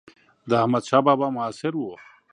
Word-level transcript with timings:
د 0.49 0.51
احمدشاه 0.61 1.01
بابا 1.07 1.27
معاصر 1.35 1.73
و. 1.77 1.83